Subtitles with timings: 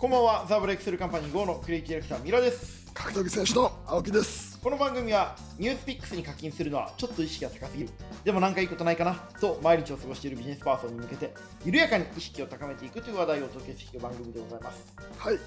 [0.00, 2.90] こんばんはザ・ブレイクスルーカンパニー GO のクリエイティブディレクターミラです。
[2.94, 4.58] 格闘技選手の青木です。
[4.58, 7.90] この番組はニュースピックスに課金するのはちょっと意識が高すぎる。
[8.24, 9.12] でもなんかいいことないかな？
[9.38, 11.34] と毎日を過ごしているビジネスパーソンに向けて
[11.66, 14.96] 緩やかに意識を高めていくという話題をお届けしていく番組でございます。
[15.18, 15.38] はい。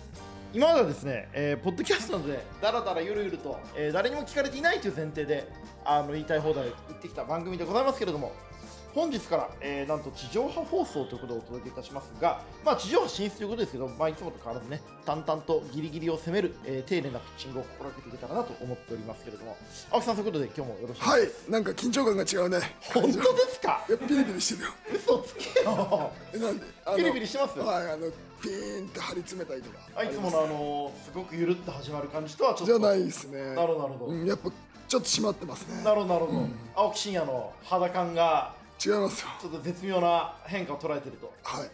[0.54, 5.52] 今まではですね、えーポッドキャストなのでだらだらゆるゆると、えー誰にも聞かれていないという前提で
[5.84, 8.34] あの言いたい放題言ってきた番組でございますけれども
[8.94, 19.58] 本日から、えーなんと地上波放送ということをお届けいたしますが、まあ、地上波進出ということですけど、まあ、いつもと変わらずね淡々とギリギリを攻める、えー丁寧なピッチングを心がけていけたらなと思っておりますけれども
[19.92, 22.60] 青木さんそういうことで今日もよろしくお願いします、はいなんか緊張感が違うね。
[22.94, 23.18] 本当で
[23.50, 23.86] すか？
[23.90, 24.74] いやピリピリしてるよ。
[24.96, 25.62] 嘘つけ。
[25.64, 27.60] よえなんでピリピリしてます？
[27.60, 29.78] はいあのピーンって張り詰めたりとか。
[29.96, 32.80] あいつものあのーすごくゆるっと始まる感じとはちょっと。
[32.80, 33.56] じゃないですね。
[33.56, 34.50] なるほどなるほど、うん、やっぱ
[34.88, 35.84] ちょっと締まってますね。
[35.84, 38.54] なるほどなるほど、青木真也の肌感が
[38.86, 39.28] 違いますよ。
[39.42, 41.32] ちょっと絶妙な変化を捉えてると。
[41.44, 41.70] はい。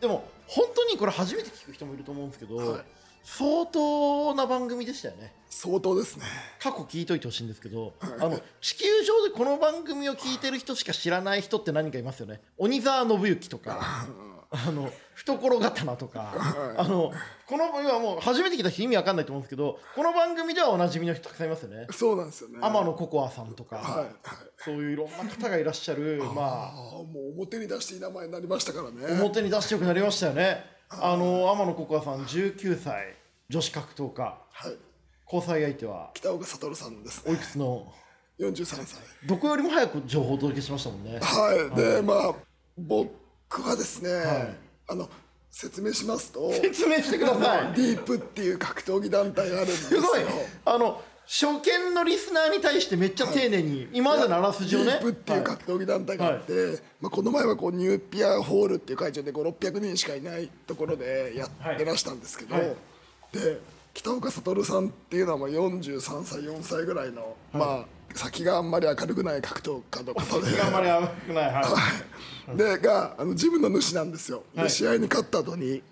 [0.00, 2.84] でも本当にこれ初めて聞く人もいると思うんですけど、はい。
[3.22, 5.34] 相当な番組でしたよね。
[5.48, 6.24] 相当ですね。
[6.58, 12.40] 過去聞いといてほしいんですけど、あの地球上でこの番組を聞いてる人しか知らない人って何かいますよね。
[12.56, 14.06] 鬼沢信之とか
[14.52, 16.34] あの懐刀とか、
[16.76, 17.12] あの
[17.46, 21.86] この今もう初めて聞いた人意味わかんないと思うんですけどこの番組ではおなじみの人たくさんいますよね。
[21.90, 22.58] そうなんですよね。
[22.60, 24.08] 天野ココアさんとか、はいはい。
[24.58, 26.72] そういういろんな方がいらっしゃるまあ。
[26.74, 29.20] もう表に出していい名前になりましたからね。
[29.20, 30.64] 表に出してよくなりましたよね。
[30.88, 33.14] あの天野ココアさん19歳
[33.48, 34.36] 女子格闘家。
[34.50, 34.72] はい。
[35.32, 36.10] 交際相手は？
[36.14, 37.86] 北岡悟さんですおいねくつの
[38.40, 39.00] ？43歳。
[39.26, 41.20] どこよりも早く情報をお届けしましたもんね。
[41.20, 41.76] はい。
[41.76, 42.34] でまあ
[43.50, 44.92] 僕はですね、い。
[44.92, 45.08] あの
[45.50, 47.72] 説明しますと説明してください。
[47.74, 50.00] ディープっていう格闘技団体があるんですよ。
[50.00, 50.20] すごい。
[50.64, 54.84] あの初見のリスナーに対してめっちゃ丁寧に、今までのあらすじをね。
[54.84, 56.52] ディープっていう格闘技団体があって、
[57.00, 62.76] まあ、この前はこうニューピアホールっていう会場で5600人しかいないところでやってらしたんですけど、はい。
[63.32, 63.60] で
[63.94, 70.60] 北岡悟さんっていうのはまあ43歳4歳ぐらいの、まあ先があんまり明るくない格闘家の方で。
[70.60, 71.52] あんまり甘くない。
[71.52, 71.62] は
[72.52, 72.56] い。
[72.56, 74.64] でがあのジムの主なんですよ、はい。
[74.64, 75.82] で試合に勝った後に、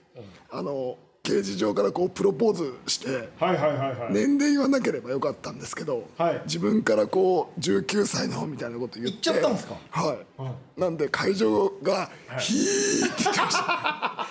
[0.50, 4.12] あの刑事上からこうプロポーズしてはいはいはいはい。
[4.12, 6.42] 年齢言わなければよかったんですけど、はい。
[6.46, 9.76] 自分からこう19歳のみたいなこと言って言っちゃったんですか？
[9.90, 10.16] は
[10.76, 14.26] い、なんで会場がヒーって言ってました、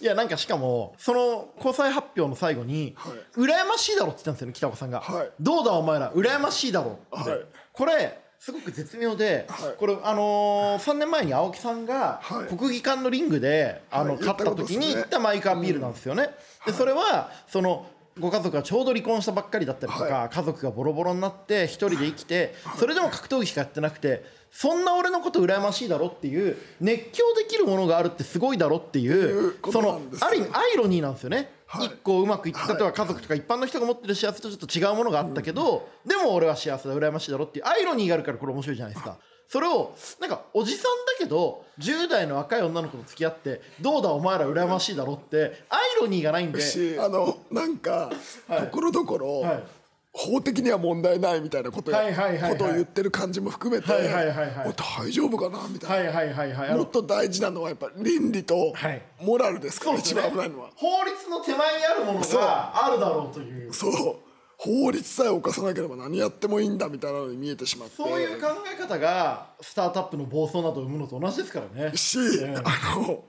[0.00, 3.12] いやなんかしかもその交際発表の最後に、はい。
[3.36, 5.30] 羨ましいだろって言ったんですよね北岡さんが、はい。
[5.40, 7.40] どうだお前ら羨ましいだろって、はい。
[7.72, 9.74] これすごく絶妙で、はい。
[9.76, 12.56] これあのー、3年前に青木さんがはい。
[12.56, 14.18] 国技館のリングで、あのはい。
[14.20, 16.30] 勝った時に言ったマイクアピールなんですよね、
[16.64, 17.86] でそれはその
[18.20, 31.86] ご家族がちょうど離婚したばっかりだったりとか、は家族がボロボロになって一人で生きて、それでも格闘技しかやってなくてそんな俺のこと羨ましいだろっていう熱狂できるものがあるってすごいだろっていうそのある意味アイロニーなんですよね、はい。
[31.86, 39.18] 一個うまくいった例えば家族とか一般の人が持ってる幸せとちょっと違うものがあったけど、でも俺は幸せだ羨ましいだろっていうアイロニーがあるからこれ面白いじゃないですか。
[39.50, 40.88] それをなんかおじさんだ
[41.18, 46.60] けど10代の若い女の子と付き合ってどうだお前ら羨ましいだろってアイロニーがないんで。
[46.60, 48.12] しあのなんか
[48.46, 48.60] はい。
[48.60, 49.64] ところどころ、はい。
[50.12, 59.02] 法的には問題ないみたいなことを言ってる感じも含めて、大丈夫かなみたいな、もっと大事なのはやっぱ倫理とはい。
[59.20, 60.02] モラルですから、ね。
[60.14, 60.70] 番危ないのは。
[60.74, 63.72] 法律の手前にあるものがあるだろうという。
[63.72, 64.29] そう
[64.62, 67.96] 法律さえ犯さなければ何やってもいいんだみたいなのに見えてしまって。
[67.96, 71.96] そういう考え方がスタートアップの暴走などを生むのと同じですからね。
[71.96, 72.18] し、
[72.62, 73.24] あの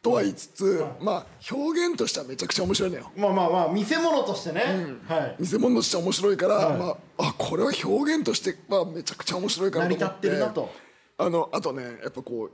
[0.00, 3.12] とは言いつつ、まあ表現としてはめちゃくちゃ面白いのよ。
[3.14, 4.62] まあまあまあ見せ物としてね、
[5.06, 5.36] はい。
[5.38, 6.78] 見せ物としては面白いから、はい。
[6.78, 6.96] まあ、
[7.28, 10.70] あこれは表現としてはめちゃくちゃ面白いから成り立ってるなと。
[11.18, 12.50] あのあとねやっぱこう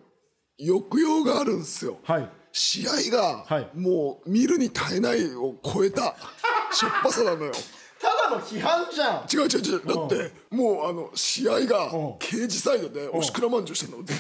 [0.59, 2.29] 抑揚があるんですよ、はい。
[2.51, 3.71] 試合が、はい。
[3.75, 6.17] もう見るに耐えないを超えた
[6.73, 7.53] しょっぱさなのよ
[8.27, 9.27] ただの批判じゃん。
[9.33, 9.87] 違う違う違う。
[9.87, 12.15] だってもうあの試合がうん。
[12.19, 14.05] 刑事サイドでおしくらまんじゅうしてるの。
[14.07, 14.15] で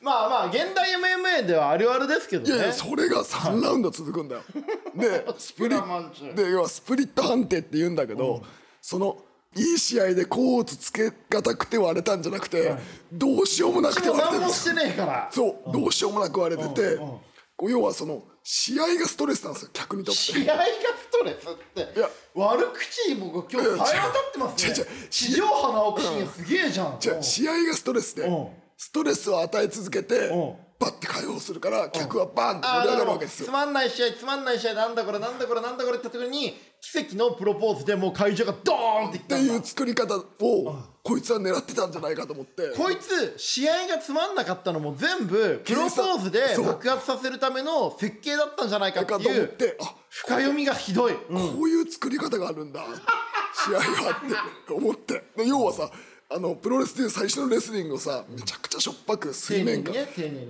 [0.00, 2.54] まあまあ現代 MMA ではあるあるですけどね。
[2.54, 4.42] いやいやそれが3ラウンド続くんだよ。
[4.94, 6.34] でスプリおしくらまんじゅう。
[6.34, 8.42] で要はスプリット判定って言うんだけど、
[8.80, 9.16] その
[9.56, 12.76] いい試合でコーツつけがたくて割れたんじゃなくて、
[13.10, 15.28] どうしようもなくて割れてるもしてねえから。
[15.32, 16.96] そうどうしようもなく割れてて、
[17.56, 20.20] こう要はその試合がストレスなんですよ客にとって。
[20.20, 21.98] 試合がストレスって。
[21.98, 22.08] いや
[22.38, 24.72] 悪口僕今日さえ 渡ってますね。
[24.72, 24.76] 違う。
[24.76, 26.96] 違う地上波の青木真也すげえじゃん。
[27.00, 28.48] じゃあ試合がストレスで、うん。
[28.76, 33.46] ストレスを与え続けて、うんバッて解放するから客はバンって盛り上がるわけですよ。
[33.48, 39.54] つまんない試合つまんない試合なんだこれなんだこれなんだこれって時に奇跡のプロポーズでもう会場がドーンっていっったてんだ。
[39.54, 40.22] いう作り方を
[41.02, 42.68] こいつは狙ってたんじゃないかと思って。
[42.76, 51.56] こいつ試合がつまんなかったのも全部プロポーズで爆発させるための設計だったんじゃないかっていう思ってあ深読みがひどい、うん。
[51.56, 52.84] こういう作り方があるんだ。
[53.66, 55.24] 試合があって思って。
[55.36, 55.90] で要はさ
[56.30, 59.92] あのプロレスっていう最初のレスリングをさめちゃくちゃしょっぱく水面が。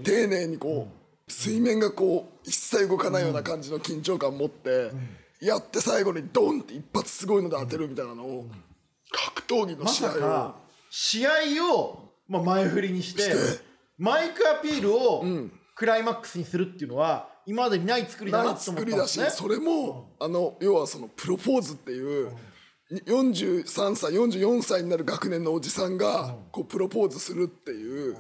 [0.03, 4.91] 丁寧にこう水面がこう一切動かないような感じの緊張感持って
[5.41, 8.47] やって最後にドンって一発すごいので当てるみたいなのを
[9.11, 10.55] 格闘技のま試合を。
[10.91, 11.31] 試合
[11.75, 13.23] を、まあ、前振りにして
[13.99, 15.25] マイクアピールを
[15.75, 19.31] クライマックスにするっていうのは今までにない作りだなと思ったんですね。
[19.31, 22.33] それもあの要はそのプロポーズっていう
[22.91, 28.17] 43歳44歳になる学年のおじさんがこうプロポーズするっていう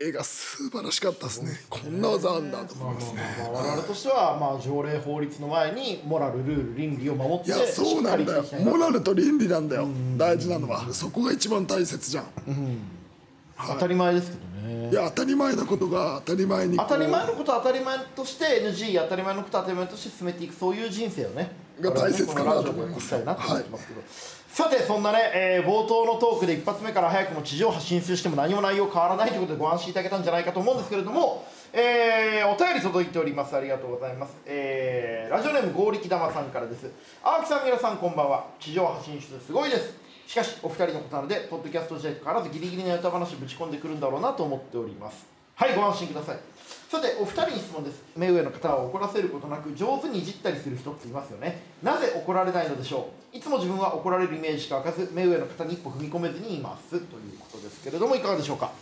[0.00, 1.52] 絵が素晴らしかったですね。
[1.68, 3.20] こんな技あんだと思いますね。
[3.38, 8.44] まあ我々としては、まあ、条例法律の前にモラルルール倫理を守っていやそうなんだよ。
[8.64, 9.86] モラルと倫理なんだよ。
[10.16, 10.92] 大事なのは。
[10.92, 12.24] そこが一番大切じゃん。
[13.68, 14.94] 当たり前ですけどねい。
[14.94, 23.14] や当たり前なことが当たり前に当たり前のことは当たり前として NG 当たり前のことは当たり前として進めていくそういう人生をねが大切かなと思います。
[23.14, 23.94] 我々ねこのラジオでやってい、
[24.50, 33.56] さてそんなね、えー冒頭のトークで一発目から早くも地上波進出しても何も内容変わらないということでご安心いただけたんじゃないかと思うんですけれども、えーお便り届いております。
[33.56, 36.90] ありがとうございます、えーラジオネーム剛力玉さんからです。
[37.22, 38.46] 青木さん皆さんこんばんは。
[38.58, 39.94] 地上波進出すごいです。
[40.26, 45.26] しかしお二人のことなのでポッドキャスト時代と変わらずギリギリのネタ話ぶち込んでくるんだろうなと思っております。
[45.54, 46.38] はいご安心ください。
[46.90, 48.02] さてお二人に質問です。
[48.16, 51.62] 目上の方を怒らせることなく上手にいじったりする人っていますよね。
[51.84, 53.36] なぜ怒られないのでしょう？
[53.36, 56.90] いつも自分は怒られるイメージしか湧かず目上の方に一歩踏み込めずにいます。
[56.90, 57.02] という
[57.38, 58.72] ことですけれどもいかがでしょうか？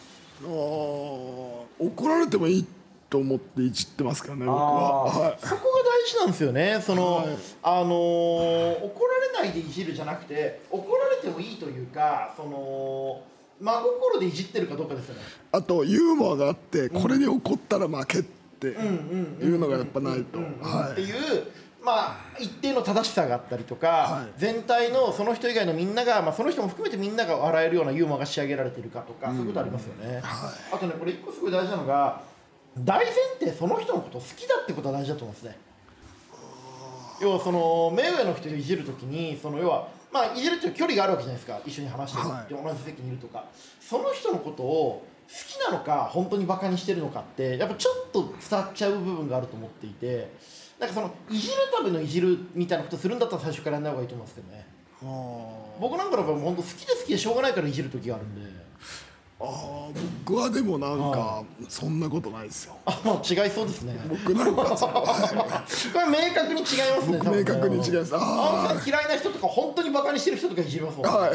[0.43, 2.67] あー怒られてもいい
[3.11, 5.05] と思っていじってますからね僕は。
[5.05, 5.39] はい。
[5.43, 6.81] そこが大事なんですよね。
[6.81, 7.27] その、はい。
[7.63, 13.21] あのー怒られないでいじるじゃなくて怒られてもいいというかその
[13.61, 15.21] 真心でいじってるかどうかですよね。
[15.53, 20.39] あとユーモアがあってこれに怒ったら負けっていうのがやっぱないと。
[20.39, 20.93] はい。
[20.93, 21.15] っていう、
[21.83, 24.41] まあ、一定の正しさがあったりとか、はい。
[24.41, 30.23] 全体のその人以外のみんなが、まあ、その人も含めてみんなが笑えるようなユーモアが仕上げられてるかとか、そういうことありますよね、
[30.73, 32.23] あとねこれ一個すごい大事なのが
[32.79, 35.59] 大前提その人のこと好きだってことは大事だと思うんですね。
[37.21, 41.61] 要はその目上の人をいじるときにその要はまあいじるっていう距離があるわけじゃないですか。
[41.65, 42.55] 一緒に話してる、はい。
[42.55, 43.45] で同じ席にいるとか。
[43.81, 50.33] その人のことを好きなのか本当にバカにしてるのかってやっぱちょっと伝わっちゃう部分があると思っていて
[50.79, 54.67] なんかそのいじるためのいじるみたいなことするんだったら最初からやんない方がいいと思うんですけどね。
[55.81, 58.68] 僕なんかの場合も本当好きで好きでしょうがないからいじる時があるんで
[59.41, 62.77] あー僕はでもなんかそんなことないですよ。
[62.85, 63.97] あまあ違いそうですね。
[64.09, 66.65] 僕なんかこれ明確に違い
[66.97, 67.33] ますね多分。
[67.33, 68.17] ね明確に違います。
[68.17, 71.07] あ青木さん嫌いな人とか本当にバカにしてる人とかいじりますもん。
[71.07, 71.31] はい。
[71.31, 71.33] はい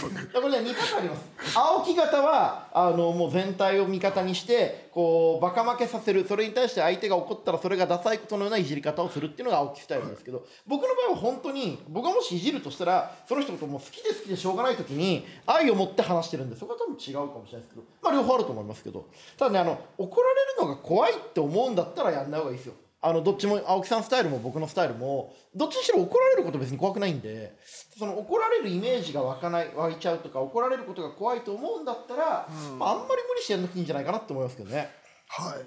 [0.00, 0.42] 僕。
[0.42, 1.58] これね2パターンあります。
[1.58, 19.06] 青木型はあのもう全体を味方にしてこうバカ負けさせるそれに対して相手が怒ったらそれがダサいことのようないじり方をするっていうのが青木スタイルなんですけど僕の場合は本当に僕がもしいじるとしたらその人のことも好きで好きでしょうがない時に愛を持って話してるんでそこは多分違うかもしれないですけどまあ両方あると思いますけど
[19.36, 22.74] ただねあの怒られるのが怖いって思うんだったらやんない方がいいですよ。
[23.00, 27.56] あのどっちも青木さんスタイルも僕のスタイルもどっちにしろ怒られること別に怖くないんで
[27.96, 34.90] その怒られるイメージが湧かない湧いちゃうとか怒られることが怖いと思うんだったら、まあ、あんまり無理してやんなくていいんじゃないかなって思いますけどね。
[35.28, 35.64] はい。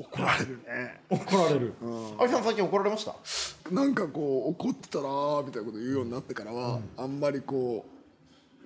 [0.00, 1.00] 怒られるね。
[1.10, 1.74] 怒られる、
[2.16, 3.16] 青木さん最近怒られました？
[3.72, 7.97] なんかこう怒ってたらーみたいなこと言うようになってからは、あんまりこう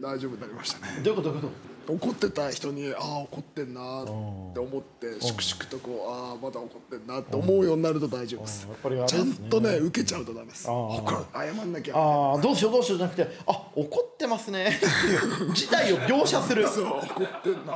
[0.01, 1.01] 大丈夫になりましたね。
[1.03, 1.29] どういうこと？
[1.29, 1.73] どういうこと？
[1.95, 8.69] 怒ってた人にああ怒ってんなーって思って粛々とこうああまだ怒ってんなって思うようになると大丈夫です。
[9.09, 10.69] ちゃんとね受けちゃうとダメです。
[10.71, 11.17] 怒る。
[11.35, 11.99] 謝んなきゃ。
[11.99, 14.69] ああどうしようどうしようじゃなくてあ怒ってますね。
[14.69, 16.69] っていう事態を描写する。
[16.69, 17.75] そう怒ってんな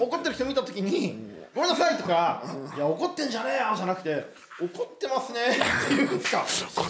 [0.00, 1.18] 怒ってる人見た時に
[1.54, 2.42] 「ごめんなさい」とか
[2.74, 4.24] 「いや怒ってんじゃねえよ」じゃなくて
[4.58, 6.44] 「怒ってますね」っていうんですか。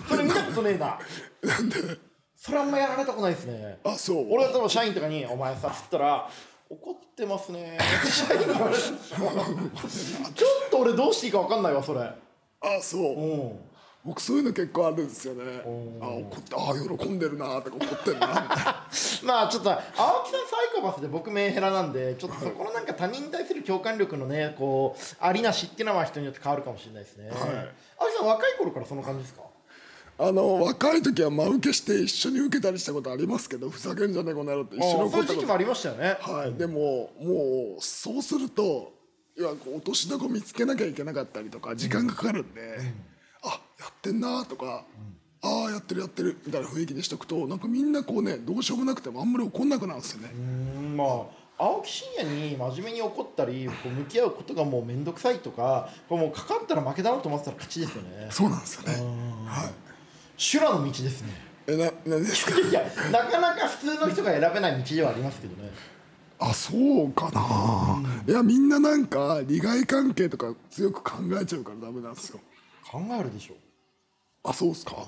[0.09, 1.00] それ見たことねえな。
[1.42, 2.13] なんで？
[2.45, 3.79] それあんまやられたことないですね。
[3.85, 4.27] あそう。
[4.31, 6.29] 俺は例えば社員とかに「お前さ」っつったら
[6.69, 12.01] 「怒ってますね」社員に言われちょっと俺どうしていいか分かんないわそれ。
[12.03, 12.13] あ
[12.83, 13.01] そう。
[13.01, 13.59] うん。
[14.05, 15.63] 僕そういうの結構あるんですよね。
[16.03, 18.27] あ怒ってああ喜んでるなーとか怒ってんな
[19.25, 27.31] まあちょっと青木さんサイコパスで僕メンヘラなんでちょっとそこのなんか他人に対する共感力のねこうありなしっていうのは人によって変わるかもしれないですね、
[27.99, 29.54] 青木さん若い頃からそんな感じですか？
[30.16, 35.33] あの若い時は真受けして一緒に受けたりしたことありますけどふざけんじゃねえこの野郎って一緒にああそう怒ったこと。
[35.33, 36.16] いう時期もありましたよね。
[36.21, 36.54] はい。
[36.54, 38.92] でももうそうすると
[39.37, 42.78] 要はこう落としどこ見つけなきゃいけなかったりとか時間かかるんで、
[43.42, 44.85] あやってんなとか、
[45.42, 50.30] ああやってるやってるみたいな雰囲気にしとくとなんかみんなこうねどうしようもなくてもあんまり怒んなくなるんですよね。
[50.33, 58.28] うんまあ青木真也に真面目に怒ったりこう向き合うことがもう面倒くさいとかこうもうかかったら負けだなと思ってたら勝ちですよね。
[58.30, 58.94] そうなんですよね。
[59.47, 59.73] はい。
[60.37, 61.29] 修羅の道ですね
[61.67, 61.76] え
[62.07, 62.59] なですか？
[62.61, 65.71] いやなかなか普通の人が選べない道ではありますけどね
[66.38, 72.41] あそうかな、いやみんななんか利害関係とか強く考えちゃうからダメなんですよ。
[72.91, 73.55] 考えるでしょ
[74.47, 74.93] あそうっすか？
[74.93, 75.07] 考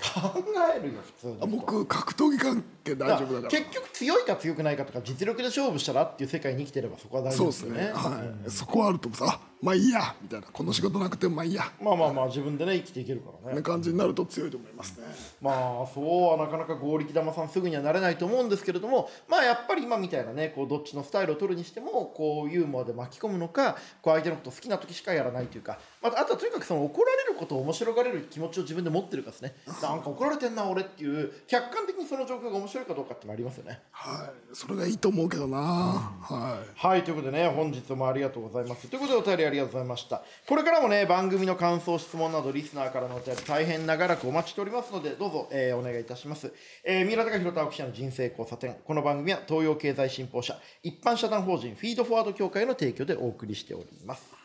[0.75, 3.61] えるよ普通あ僕格闘技関係大丈夫だから。
[3.61, 7.93] 結局強いか強くないかとか実力で勝負したらっていう世界に生きてればそこは大丈そうですす夫でよねね。
[7.93, 10.47] はい、そこはあると思うあまあいいやみたいな。
[10.51, 11.63] この仕事なくてもまあいいや。
[11.81, 13.55] まあまあまあ自分でね生きていけるからね。
[13.55, 15.07] な感じになると強いと思いますね。
[15.41, 15.51] ま
[15.83, 29.55] あそうはなかなか合力玉さんすぐにはなれないと思うんですけれどもまあやっぱり今みたいなねこうどっちのスタイルを取るにしてもこうユーモアで巻き込むのかこう相手のこと好きな時しかやらないというか、まあ、あとはとにかくその怒られることを面白がれる気持ちを自分で持ってるかですね。
[29.81, 33.81] なんか怒られてんな俺っていう客観的にその状況が面白いかどうかってのありますよね。
[33.91, 35.57] はい、それがいいと思うけどな。
[35.57, 36.87] はい。
[36.87, 38.87] はいということでね本日もありがとうございます。
[38.87, 40.21] ということでお便りありがとうございました。
[40.47, 46.51] これからもね番組の感想質問などリスナーからのお便り大変長らくお待ちしておりますのでどうぞ、えーお願いいたします、
[46.83, 48.75] えー、三浦貴弘と青木記者の人生交差点。
[48.85, 54.36] この番組は東洋経済新報社一般社団法人フィードフォワード協会の提供でお送りしております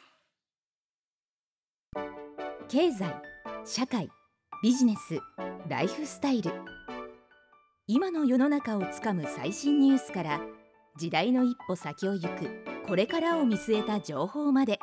[2.73, 3.14] 経済
[3.67, 4.09] 社会
[4.62, 5.21] ビジネス
[5.69, 6.52] ライフスタイル。
[7.87, 10.41] 今の世の中をつかむ最新ニュースから
[10.97, 14.79] 時代の一歩先を行くこれからを見据えた情報まで。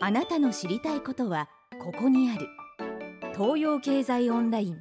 [0.00, 1.48] あなたの知りたいことは
[1.80, 2.48] ここにある。
[3.34, 4.78] 東洋経済オンライン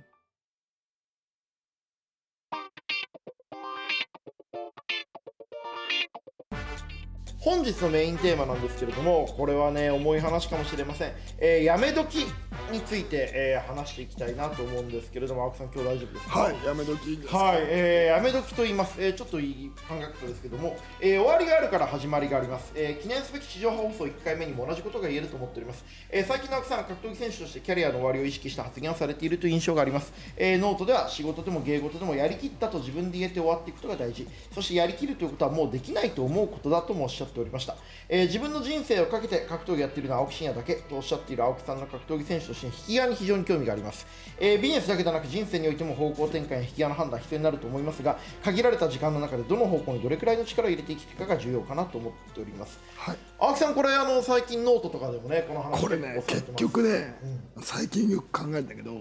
[7.41, 12.27] 本日のメインテーマなんですけれどもこれはね重い話かもしれません、えーやめ時。
[12.71, 16.39] について、えー話していきたいなと思うんですけれども青木さん今日大丈夫ですか？
[16.39, 17.35] はい、やめ時です。
[17.35, 34.27] はい、えー、やめ時と言います、えーちょっといい考え方ですけども、えー終わりがあるから始まりがあります、えー記念すべき地上波放送1回目にも同じことが言えると思っております、えー最近の青木さんは格闘技選手としてキャリアの終わりを意識した発言をされているという印象があります、えーノートでは仕事でも芸事でもやりきったと自分で言えて終わっていくことが大事。
[34.53, 37.75] そしてやりきるということはもうできないと思うことだともおっしゃっておりました、
[38.09, 44.05] えー自分の人生をかけて格闘技やっているのは青木真也だけとおっしゃっている青木さんの格闘技選手として引き際に非常に興味があります、
[44.39, 53.30] えービジネスだけではなく人生においても方向転換や引き際の判断必要になると思いますが限られた時間の中でどの方向にどれくらいの力を入れていくかが重要かなと思っておりますはい。
[53.43, 57.15] 青木さんこれあの最近ノートとかでもねこの話これね結局ね、
[57.59, 58.91] 最近よく考えるんだけど、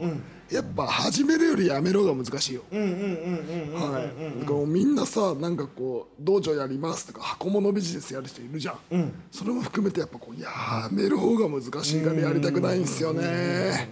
[0.51, 2.63] やっぱ始めるよりやめろが難しいよ。
[2.73, 4.11] は
[4.43, 4.47] い。
[4.47, 9.13] こうみんなさなんかこう道場やりますとか箱物ビジネスやる人いるじゃん。
[9.31, 10.49] それも含めてやっぱこうや
[10.91, 13.89] める方が難しいからやりたくないんですよね。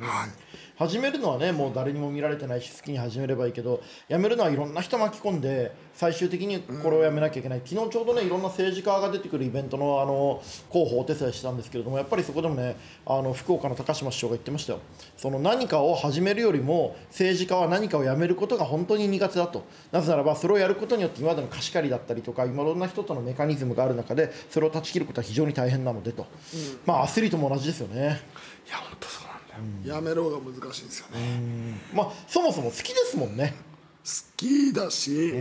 [0.00, 0.30] はい。
[0.76, 14.80] 始めるのはねもう誰にも見られてないし好きに始めればいいけどやめるのはいろんな人巻き込んで最終的にこれをやめなきゃいけない、昨日ちょうどねいろんな政治家が出てくるイベントのあの候補をお手伝いしたんですけれどもやっぱりそこでもねあの福岡の高島市長が言ってましたよ。
[15.16, 19.64] その何かを始めるよりも政治家は何かをやめることが本当に苦手だと。
[19.90, 26.26] なぜならばそれをやることによって今までの貸し借りだったりとか今いろんな人とのメカニズムがある中でそれを断ち切ることは非常に大変なのでと、
[26.84, 28.20] まあアスリートも同じですよね。
[28.66, 29.15] いや本当。
[29.84, 31.80] やめる方が難しいんですよね。
[31.94, 33.54] まあそもそも好きですもんね。
[34.04, 35.32] 好きだし、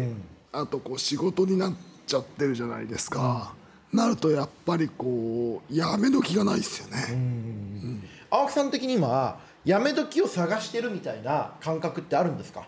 [0.52, 1.76] あとこう仕事になっ
[2.08, 3.54] ちゃってるじゃないですか、
[3.94, 8.00] なるとやっぱりこうやめ時がないですよね、
[8.32, 12.68] 青木さん的に今やめ時を探してるみたいな感覚ってあるんですか？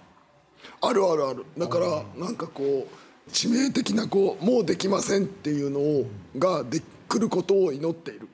[0.82, 1.46] あるあるある。
[1.58, 6.06] だからなんかこう致命的なこうもうできませんっていうのを
[6.38, 8.27] がでくることを祈っている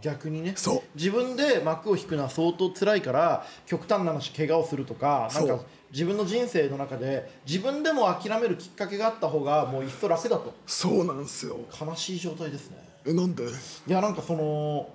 [0.00, 0.54] 逆にね。
[0.56, 0.82] そう。
[0.94, 10.54] 自分で幕を引くのは相当辛いから極端な話怪我をするとかなんか自分の人生の中で自分でも諦めるきっかけがあった方がもういっそ楽だと。
[10.66, 11.58] そうなんですよ。
[11.80, 12.76] 悲しい状態ですね。
[13.06, 13.44] えなんで？
[13.44, 13.46] い
[13.86, 14.90] やなんかその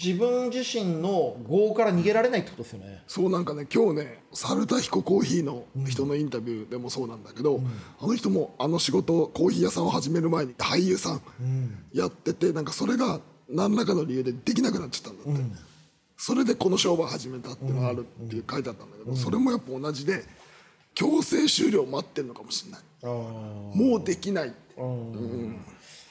[0.00, 3.02] 自分自身の業から逃げられないってことですよね。
[3.08, 7.60] そうなんかね今日ね猿田彦コーヒーの人のインタビューでもそうなんだけど、
[8.00, 11.20] あの人もあの仕事コーヒー屋さんを始める前に俳優さん。
[11.92, 15.56] やっててなんかそれが何らかの理由でできなくなっちゃったんだって、
[16.16, 20.24] それでこの商売始めたっていうのがあるっていう書いてあったんだけど、それもやっぱ同じで
[20.94, 22.80] 強制終了を待ってるのかもしれない。
[23.04, 24.52] もうできない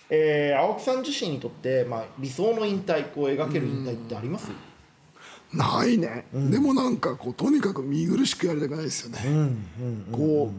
[0.10, 4.50] えー青木さん自身にとって、まあ、理想の引退こう描ける引退ってあります、
[5.54, 9.20] ないね、でもなんかこうとにかく見苦しくやりたくないですよね、
[10.14, 10.50] こ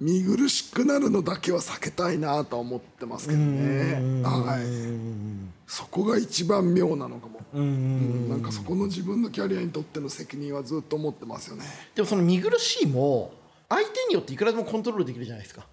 [0.00, 4.22] う見苦しくなるのだけは避けたいなとは思ってますけどね。
[4.22, 7.40] はいそこが一番妙なのかも。
[7.54, 11.64] うんなんかそこの自分のキャリアにとっての責任はずっと思ってますよね。
[11.94, 13.32] でもその見苦しいも
[13.68, 15.66] 相手によっていくらでもコントロールできるじゃないですか。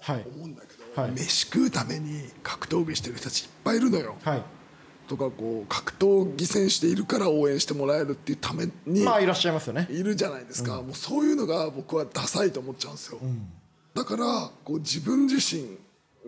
[0.00, 0.26] はい。
[0.34, 1.12] 思うんだけど、はい。
[1.12, 4.42] 飯食うために格闘技してる人たちいっぱいいるのよ、はい。
[5.06, 9.86] とかこう格闘技選手でいるから応援してもらえるっていうためにまあいらっしゃいますよね。
[9.90, 13.20] いるじゃないですか、もうそういうのが僕はダサいと思っちゃうんですよ、
[13.94, 15.78] だからこう自分自身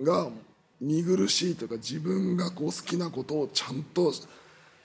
[0.05, 0.29] が
[0.81, 4.13] 見苦しいというか自分がこう好きなことをちゃんと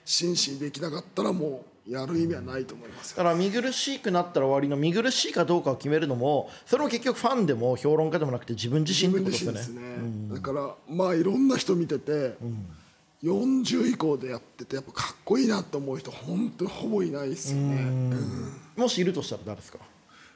[0.04, 3.16] 真摯にできなかったらもうやる意味はないと思いますよ。
[3.16, 9.60] だから見苦しくなったら終わりの見苦しいかどうかを決めるのもそれも結局ファンでも評論家でもなくて自分自身ってことですよね。
[9.60, 9.82] すね、
[10.32, 12.36] だからまあいろんな人見てて、
[13.22, 18.16] 40以降でやっててやっぱかっこいいなと思う人本当にほぼいないですよね、
[18.76, 19.78] もしいるとしたら誰ですか？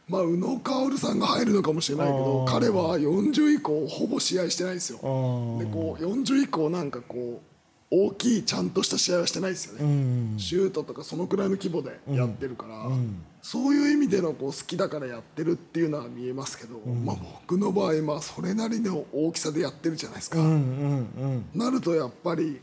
[0.08, 4.98] まあ宇野薫さんが入るのかもしれないけど彼は40以降ほぼ試合してないですよ。
[4.98, 5.02] で
[5.66, 7.54] こう40以降なんかこう
[7.90, 12.88] 大きいちゃんとした試合はしてないですよね、シュートとかそのくらいの規模でやってるから、
[13.40, 20.38] そういう意味でのこう好きだからやってるっていうのは見えますけど、まあ、僕の場合まあそれなりの大きさでやってるじゃないですか、
[21.54, 22.60] なるとやっぱり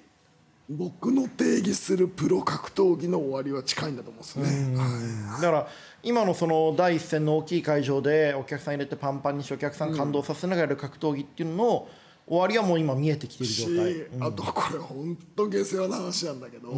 [0.77, 5.41] 僕の定義するプロ格闘技の終わりは近いんだと思うんですよね、はい。
[5.41, 5.67] だから
[6.01, 11.87] 今のその第一線の大きい会場でお客さん入れてパンパンにしてお客さん感動させながらやる格闘技っていうのの
[12.27, 13.93] 終わりはもう今見えてきている状態。
[13.93, 16.73] し、あとこれ本当下世話な話なんだけど、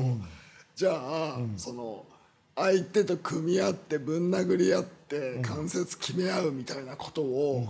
[0.76, 2.06] じゃあ、その
[2.56, 7.68] 相手と組み合ってぶん殴り合って関節決め合うみたいなことを、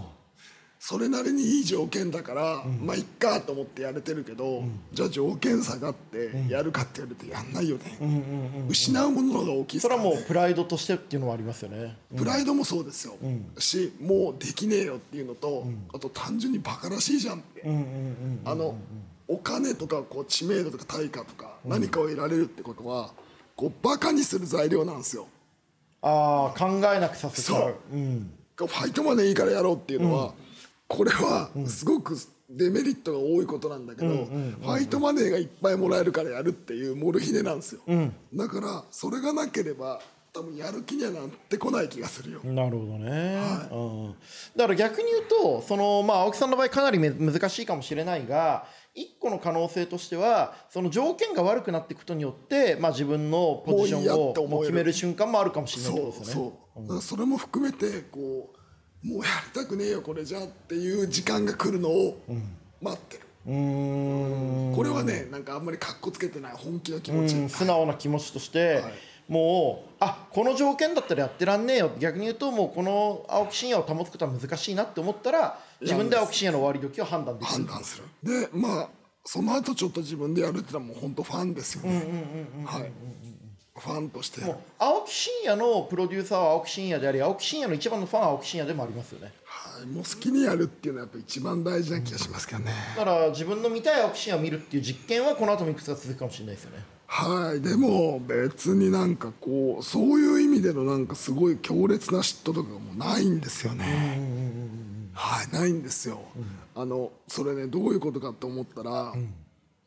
[0.86, 10.04] それなりにいい条件だから、まあいっかと思ってやれてるけど、じゃあ条件下がってやるかって言われてやんないよね、失うものの方が大きいですからね。
[10.04, 11.96] それはもうプライドとしてっていうのはありますよね。
[12.18, 13.13] プライドもそうですよ、
[13.58, 17.63] しもうできねえよっていうのと、あと単純にバカらしいじゃんって、
[18.44, 18.75] あの
[19.30, 23.13] お金とかこう知名度とか対価とか何かを得られるってことは
[23.56, 25.28] こうバカにする材料なんですよ。
[26.02, 27.74] ああ考えなくさせちう。
[27.94, 30.34] う、ん、ファイトマネーいいからやろうっていうのは、
[30.88, 32.15] これはすごく
[32.50, 37.82] デメリットが多いことなんだけど、ファイトマネーがいっぱいもらえるからやるっていうモルヒネなんですよ、
[38.34, 40.02] だからそれがなければ
[40.34, 43.39] 多分やる気にはなってこない気がするよ、なるほどね、
[43.72, 43.76] う
[44.10, 44.15] ん、
[44.56, 48.65] だから逆に言うとその、まあ、青木さんの場合かなりめ難しいかもしれないが
[48.96, 56.32] 一個の可能性としてはその条件が悪くなっていくことによって、まあ、自分のポジションを決める瞬間もあるかもしれないですよね。
[56.34, 56.82] そう。
[56.82, 58.62] だからそれも含めてこう
[59.04, 62.24] もうやりたくねえよこれじゃっていう時間が来るのを
[62.82, 64.76] 待ってる、うーん。
[64.76, 68.94] これはねなんかあんまりかっこつけてない本気の気持ち、うん素直な気持ちとして、はい。
[69.28, 71.92] もうあこの条件だったらやってらんねえよ。
[72.00, 77.54] 逆に言うともうこの青木真也を保つことは難しいなって思ったら自分で青木真也の終わり時を判断できる。
[77.54, 78.42] 判断する。
[78.42, 78.89] でまあ
[79.26, 82.06] その後ちょっと自分でやるってのはもう本当ファンですよね。
[82.66, 82.92] はい
[83.76, 84.42] ファンとして。
[84.42, 89.34] もう青木真也のプロデューサーは青木真也であり青木真也の一番のファンは青木真也でもありますよね。
[89.46, 96.84] はい、もう好きにやるっていうのはやっぱ一番大事な気がしますけどね、だから自分の見たい青木真也を見るっていう実験はこの後もいくつか続くかもしれないですよね。
[97.08, 104.20] はいでも別になんかこうそういう意味でのなんかすごい強烈な嫉妬とかがもうないんですよね。
[105.14, 106.22] はいないんですよ、
[106.76, 109.14] あのそれねどういうことかと思ったら、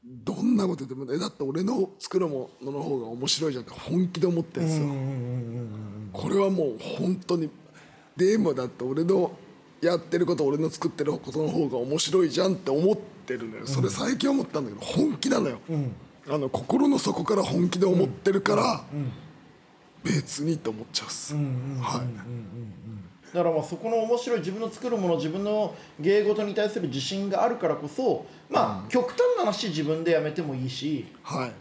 [0.09, 4.87] どんなこと言ってもえだって俺の作るものの方が面白いじゃんって本気で思ってるんですよ
[6.13, 7.51] これはもう本当に
[8.17, 9.33] でもだって俺の
[9.81, 13.67] やってること俺の作ってることの方が面白いじゃんって思ってるのよ。
[13.67, 15.59] それ最近思ったんだけど本気なのよ、
[16.29, 18.85] あの心の底から本気で思ってるから、
[20.03, 21.43] 別にって思っちゃうっす、はい、
[23.35, 31.53] だからまあそこの面白い自分の作るもの自分の芸事に対する自信があるからこそまあ極端な話自分でやめてもいいしはい。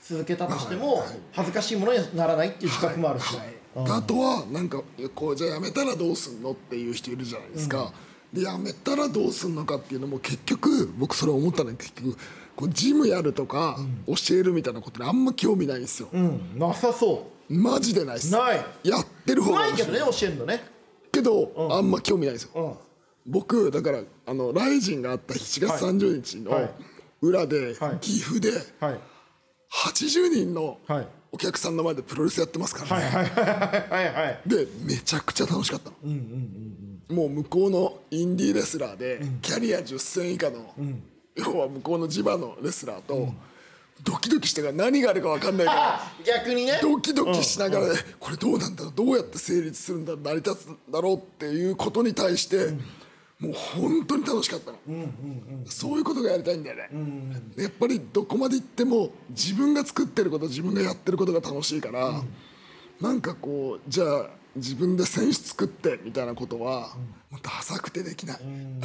[0.00, 3.36] 続けたとしても恥ずかしいものにならないっていう自覚もあるし、
[3.74, 4.82] あとはなんか
[5.14, 7.92] こうじゃあやめたらどうすんのっていう人いるじゃないですか、
[8.32, 12.16] でやめたらどうすんのかっていうのも結局僕それ思ったのは結局。
[12.56, 13.78] こうジムやるとか
[14.08, 18.32] 教えるみたいなことにあんま興味ないんですよ、うん、なさそマジでないっす。
[18.32, 18.64] ない。
[18.82, 19.98] やってる方が面白い。
[19.98, 20.77] どね教えるのね
[21.12, 22.50] けど、あんま興味ないんですよ、
[23.26, 23.32] うん。
[23.32, 26.70] 僕だからあのライジンがあった7月30日のはい。
[27.20, 27.98] 裏で、はい。
[28.00, 29.00] 岐阜ではい。
[29.72, 31.06] 80人のはい。
[31.30, 35.96] お客さんの前でプロレスやってますからね、でめちゃくちゃ楽しかったの、
[37.14, 40.74] もう向こうのインディーレスラーで、キャリア10戦以下の、
[41.34, 43.34] 要は向こうの地場のレスラーと、
[44.04, 46.78] ドキドキしてから何があるか分かんないから逆にね。
[46.80, 47.86] ドキドキしながら、
[48.18, 48.92] これどうなんだろう？
[48.94, 52.68] どうやって成立するんだ成り立つんだろうっていうことに対して、
[53.38, 54.78] もう本当に楽しかったの、
[55.66, 56.90] そういうことがやりたいんだよね、
[57.56, 62.22] やっぱりどこまで行っても自分が作ってること自分がやってることが楽しいから、
[63.00, 64.26] なんかこうじゃあ
[64.58, 66.94] 自分で選手作ってみたいなことは、
[67.30, 68.82] もうダサくてできない、はい。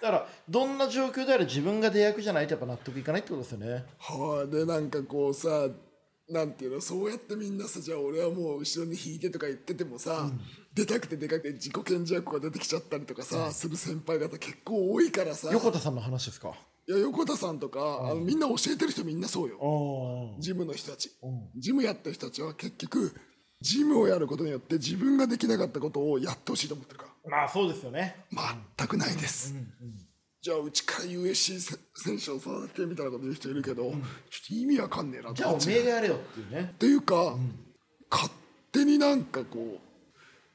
[0.00, 3.84] だからどんな状況であれ自分が出役じゃないとやっぱ納得いかないってことですよね。
[3.98, 5.68] はい、でなんかこうさ
[6.30, 10.30] なんていうのそうやってみんなさじゃあ俺はもう後ろに引いてとか言っててもさ、
[10.72, 15.50] 出たくて出かけて自己顕示欲が出てきちゃったりとかさ、する先輩方結構多いからさ。
[15.52, 16.54] 横田さんの話ですか？
[16.86, 19.58] いや横田さんとか、あのみんな教えてる人みんなそうよ。
[20.36, 21.10] あジムの人たち、
[21.56, 23.14] ジムやってる人たちは結局
[23.64, 27.30] ジムをやることによって自分ができなかったことをやってほしいと思ってるから。
[27.30, 28.26] まあそうですよね。
[28.76, 29.54] 全くないです、
[30.42, 33.92] じゃあうちから USC せ選手を育ててみたいなこと言う人いるけど、ちょっ
[34.48, 36.72] と意味わかんねえなとじゃあおめえがやれよっていうね。
[36.74, 37.38] っていうか、
[38.10, 38.30] 勝
[38.70, 39.78] 手になんかこう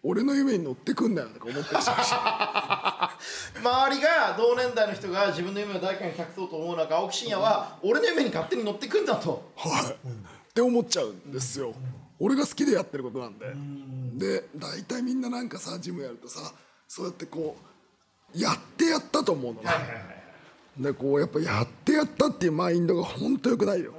[0.04, 1.90] 俺の夢に乗ってくんなよとか思ってるし。
[3.60, 9.52] 周りが同年代の人が自分の夢を誰かに託そうと思う中青木真也は俺の夢に勝手に乗ってくんだと。
[9.56, 11.74] はい、って思っちゃうんですよ、
[12.20, 13.54] 俺が好きでやってることなんで、
[14.42, 16.52] で大体みんななんかさジムやるとさ
[16.88, 17.56] そうやってこ
[18.36, 19.62] うやってやったと思うの。
[19.62, 19.70] ね、
[20.78, 23.94] でこうやっぱやってやったっていうマインドが本当よくないよ、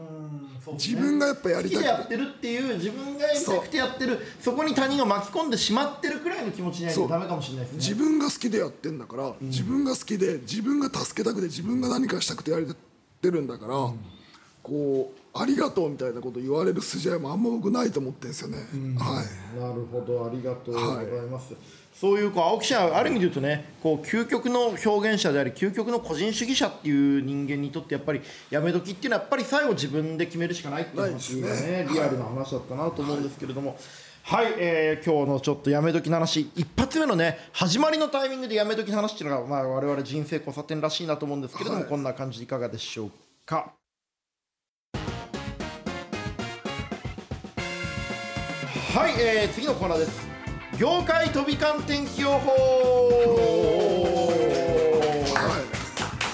[0.75, 7.79] 自分がやっぱやりたく好きでやってるっていう自分がやりたくてやってるそこに他人を巻き込んでしまってるくらいの気持ちにないとダメかもしれないですね。
[7.79, 12.61] 自分が好きでやってんだから、自分が好きで自分が助けたくて自分が何かしたくてやっ
[13.23, 13.75] てるんだから、
[14.63, 18.59] こうありがとうみたいなこと言われる筋合いもあんま僕ないと思ってるんですよね、
[18.99, 19.61] はい。
[19.61, 21.55] なるほどありがとうございます、
[21.95, 31.89] そういうこう青木氏はある意味で言うとねこう究極の表現者であり究極の個人主義者っていう人間にとってやっぱりやめ時っていうのはやっぱり最後自分で決めるしかないっていう話がないですね。
[31.93, 33.77] リアルな話だったなと思うんですけれども。
[34.23, 36.51] はい、えー今日のちょっとやめ時の話。
[36.55, 43.11] 一発目のね始まりのタイミングでやめ時の話っていうのが、まあ、我々人生交差点らしいなと思うんですけれども、こんな感じでいかがでしょう
[43.47, 43.73] か
[48.91, 50.27] はい、えー次のコーナーです。
[50.77, 52.51] 業界飛び交天気予報。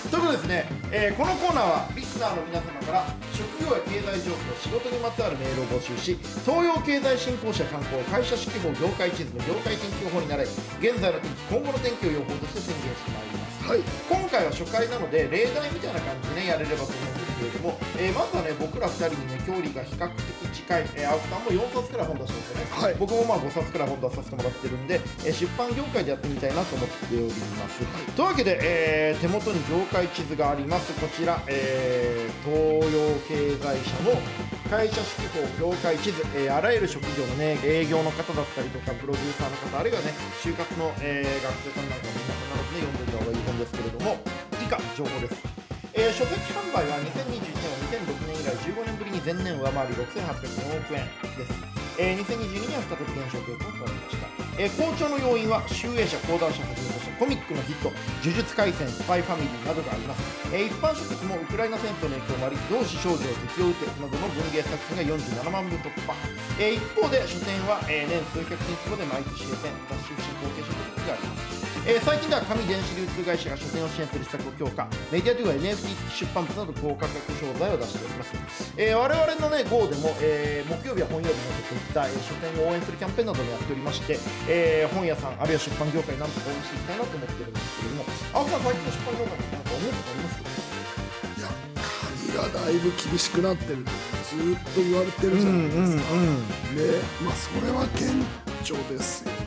[0.09, 3.05] ということでですね、えーこのコーナーはリスナーの皆様から
[3.37, 6.16] 職業や経済状況仕事にまつわるメールを募集し
[6.49, 13.69] 東洋経済振興社観光会社指揮法業界地図の業界天気予報になれ現在の天気今後の天気を予報として宣言してまいります。
[13.69, 13.85] はい。
[14.09, 22.94] 今回は初回なので例題みたいな感じでねやれればと思うんですけれども、えーまずはね僕ら2人にね距離が比較的近い、えー青木さんも4冊くらい本出してますよね、はい。
[22.99, 27.25] 僕もまあ5冊くらい本出させてもらってるんで、えー出版業界でやってみたいなと思っており
[27.61, 27.81] ます、
[28.16, 30.92] というわけで、えー手元に業界地図があります。
[31.01, 34.16] こちら、えー東洋経済社の
[34.70, 44.16] 会社指揮法業界地図、えーあらゆる職業のね営業の方だったりとかプロデューサーの方あるいはね就活の、えー学生さんなんかの皆さんなどで読んでいた方がいい本ですけれども
[44.62, 45.65] 以下情報です
[45.96, 51.09] えー書籍販売は2021年は2006年以来15年ぶりに前年上回り6804億円
[51.40, 51.52] です、
[51.98, 54.28] えー2022年は再び減少傾向となりました、
[54.61, 57.16] えー好調の要因は集英社講談社をはじめとした。
[57.16, 57.88] コミックのヒット
[58.20, 60.20] 呪術廻戦スパイファミリーなどがあります、
[60.52, 66.12] えー一般書籍もウクライナ戦争の影響もあり同志少女を敵を撃てなどの文芸作品が47万部突破、
[66.61, 69.72] えー一方で書店は、えー年数百人規模で毎年閉店。
[69.88, 71.65] 雑誌振興系書籍があります。
[71.87, 74.88] えー最近では紙電子流通会社が書店を支援する施策を強化。
[75.12, 84.18] メディアでは NFT 出版物など高価格商材を出しております、えー我々のね GO でも、えー木曜日は本曜日などといった、えー書店を応援するキャンペーンなどもやっておりまして、
[84.51, 90.42] えー本屋さんあるいは出版業界なんとか応援していきたいなと思ってるんですけれども青木さん最近の出版業界に何か思うことあります？
[91.38, 91.55] いや
[91.87, 93.90] 紙がだいぶ厳しくなってるって
[94.27, 98.11] ずーっと言われてるじゃないですか、ねまあそれは顕
[98.66, 99.45] 著ですよね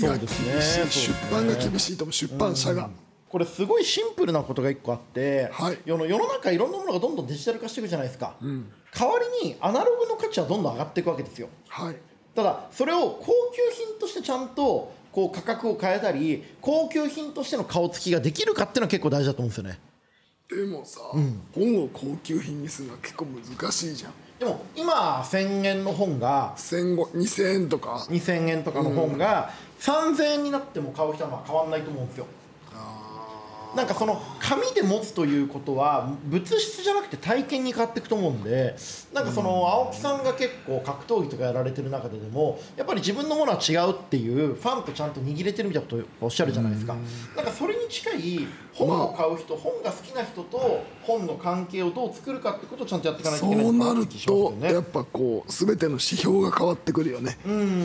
[0.00, 1.14] 紙が厳しい、そうですね。
[1.14, 2.90] 出版が厳しいとも出版社が、
[3.28, 5.78] これすごいシンプルなことが一個あって、はい。
[5.84, 11.48] 世の世の中いろんなものがどんどんデジタル化していくじゃないですか、代わりにアナログの価値はどんどん上がっていくわけですよ。
[11.68, 11.96] はい。
[12.34, 19.78] ただそれを高級品としてちゃんとこう価格を変えたり高級品としての顔つきができるかっていうのは結構大事だと思うんですよね。
[20.48, 21.00] でもさ、
[21.54, 24.12] 本を高級品にするのは結構難しいじゃん。
[24.38, 28.06] でも今1000円の本が戦後2000円とか。
[28.10, 32.26] 2000円とかの本が3000円になっても買う人は変わんないと思うんですよ。
[33.76, 38.74] なんかその紙で持つということは物質じゃなくて体験に変わっていくと思うんで
[39.12, 46.96] なんかその青木さんが結構格闘技とかやられてる中ででもやっぱり自分のものは違うっていうファンとちゃんと握れてるみたいなことをおっしゃるじゃないですか。
[47.36, 57.38] なんかそれに近い本を買う人本が好きな人と本の関係をどう作るかってことをちゃんとやっていかないといけないそうなるとやっぱこう全ての指標が変わってくるよね。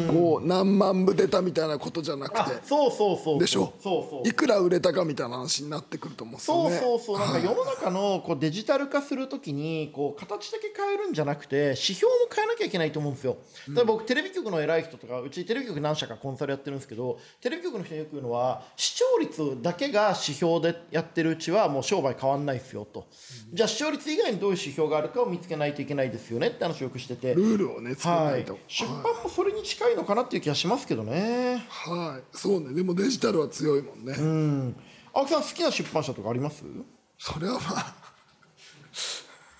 [0.09, 3.39] こう何万部出たみたいなことじゃなくあてそうそうそうそう。
[3.39, 3.73] でしょ？
[3.81, 13.37] そうそういくら売れたかみたいな話になってくると思うんですよそうねそうそう、なんか世の中のこうデジタル化するときにこう形だけ変えるんじゃなくて指標も変えなきゃいけないと思うんですよ。
[13.67, 23.07] 例えば僕テレビ局の偉い人とかうちテレビ局何社かコンサルやってるんですけどテレビ局の人によく言うのは視聴率だけが指標でやってるうちはもう商売変わんないですよと。
[23.53, 27.33] じゃあ視聴率以外にどういう指標があるかを見つけないといけないですよねって話をよくしてて。
[27.35, 28.43] ルールをね作らはないい。
[28.45, 31.65] と、出版もそれに近いのかなっていう気がしますけどね。
[31.69, 32.37] はい。
[32.37, 32.73] そうね。
[32.73, 34.75] でもデジタルは強いもんね、
[35.13, 36.63] 青木さん好きな出版社とかあります？
[37.17, 37.95] それはまあ。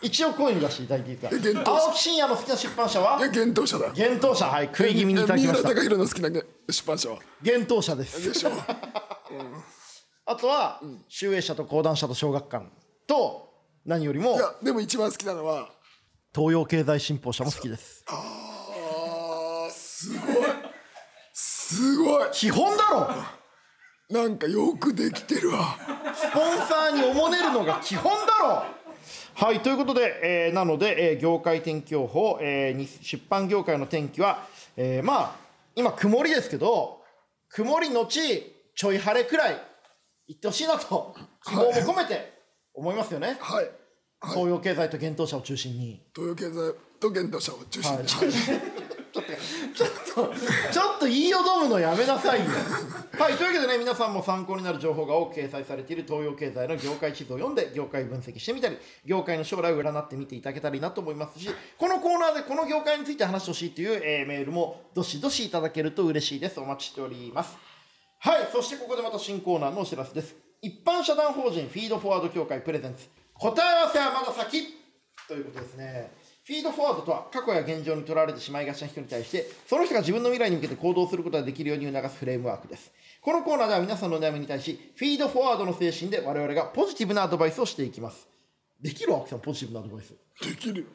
[0.01, 1.71] 一応声に出していただいていいですか？
[1.71, 3.17] 青木真也の好きな出版社は？
[3.19, 3.87] 幻冬者だ。
[3.89, 4.65] 幻冬舎はい。
[4.67, 5.69] 食い気味にいただきました。
[5.69, 7.19] 三浦貴大の好きな出版社は？
[7.43, 8.51] 幻冬舎ですでしょ
[10.25, 12.65] あとは集英社と講談社と小学館
[13.05, 13.53] と
[13.85, 15.69] 何よりもいやでも一番好きなのは
[16.33, 18.05] 東洋経済新報社も好きです。
[18.07, 20.45] あーすごい。
[21.33, 22.29] すごい。
[22.31, 23.13] 基本だろ
[24.11, 25.77] なんかよくできてるわ。
[26.13, 28.63] スポンサーにおもねるのが基本だろ。
[29.33, 34.45] はいということで、えーなので、えー業界天気予報、えーに出版業界の天気は、
[34.75, 35.35] えーまあ
[35.75, 37.01] 今曇りですけど
[37.49, 39.61] 曇りのちちょい晴れくらい
[40.27, 42.33] 言ってほしいなと希望も込めて
[42.73, 43.71] 思いますよね、はい。
[44.23, 46.01] 東洋経済と幻冬舎を中心に。
[46.13, 48.07] 東洋経済と幻冬者を中心に、はい、
[49.11, 50.33] ちょっと
[50.71, 52.45] ちょっと言いよどむのやめなさいよ。
[53.19, 66.59] はいというわけでね皆さんも参考になる情報が多く掲載されている東洋経済の業界地図を読んで業界分析してみたり業界の将来を占ってみていただけたらいいなと思いますしこのコーナーでこの業界について話してほしいという、えーメールもどしどしいただけると嬉しいです。
[66.59, 67.57] お待ちしております。
[68.19, 70.35] はいそしてここでまた新コーナーのお知らせです。
[70.61, 73.09] 一般社団法人フィードフォワード協会プレゼンツ。
[73.33, 74.81] 答え合わせはまだ先。
[75.27, 76.11] ということですね。
[76.51, 82.91] フィードフォワードとは過去や現状にとらわれてしまいがちな人に対してその人が自分の未来に向けて行動することができるように促すフレームワークです。
[83.21, 88.27] このコーナーでは皆さんのお悩みに対しフィードフォワードの精神で我々がポジティブなアドバイスをしていきます。
[88.81, 90.13] できる青木さんポジティブなアドバイス。
[90.45, 90.81] できる。
[90.81, 90.87] よ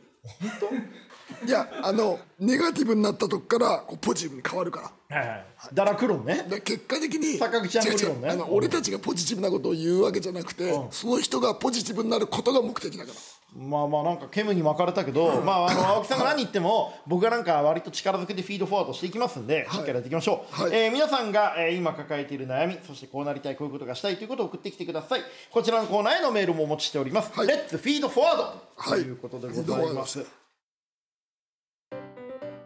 [1.47, 5.19] いやあのネガティブになったとこからこうポジティブに変わるから。
[5.19, 5.47] はいはい。
[5.73, 6.47] 堕落論ね。
[6.49, 8.29] で結果的に坂口安子理論ね。
[8.29, 13.19] 違う違うあの俺たちがポジティブなことを言うわけじゃなくて、その人がポジティブになることが目的だから。
[13.57, 20.73] まあまあなんか煙に巻かれたけど、まああの青木さんが何言っても僕がなんか割と力ずくでフィードフォワードしていきますんで、しっかりやっていきましょう、はい。
[20.75, 25.21] えー皆さんが、えー今抱えている悩みそしてこうなりたいこういうことがしたいということを送ってきてください。
[25.51, 27.47] こちらのコーナーへのメールもお持ちしております、はい。
[27.47, 28.43] レッツフィードフォワード
[28.77, 30.27] はいということでございます、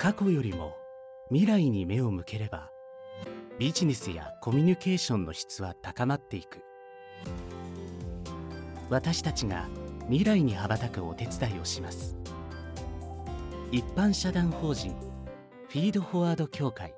[0.00, 0.78] 過去よりも
[1.28, 2.70] 未来に目を向ければ
[3.58, 6.62] ビジネスやコミュニケーションの質は高まっていく。
[8.88, 9.68] 私たちが
[10.08, 12.16] 未来に羽ばたくお手伝いをします。
[13.70, 14.96] 一般社団法人
[15.68, 16.94] フィードフォワード協会。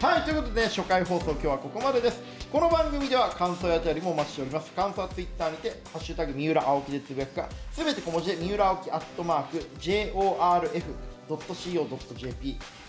[0.00, 2.39] はいということで初回放送今日はここまでです。
[2.50, 4.72] この番組では感想やお便りもお待ちしております。
[4.72, 10.66] 感想はツイッターにて「ハッシュタグ三浦青木」でつぶやくかすべて小文字で三浦青木アットマーク JORF.co.jp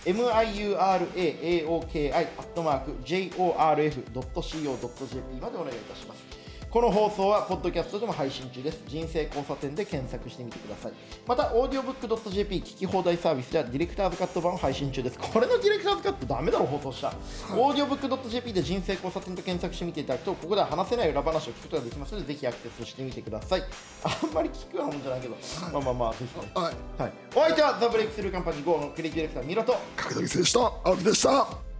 [0.05, 3.41] miuraaoki アットマーク JORF.co.jp
[5.39, 6.40] までお願いいたします。
[6.71, 8.81] この放送はポッドキャストでも配信中です。
[8.87, 10.93] 人生交差点で検索してみてください。
[11.27, 15.19] また audiobook.jp 聞き放題サービスではディレクターズカット版を配信中です。
[15.19, 17.11] これのディレクターズカットダメだろ放送した、
[17.49, 23.63] audiobook.jp で人生交差点と検索してみていただくとここでは話せない裏話を聞くことができますのでぜひアクセスしてみてください。
[24.05, 25.35] あんまり聞くようなもんじゃないけど、
[25.73, 26.51] まあまあまあぜひね。
[26.55, 27.01] はい。
[27.01, 29.75] はい、お相手はザ・ブレイクスルーカンパニー GO のクリエイティブディレクターミラと。
[29.97, 31.70] 角崎選手と青木でした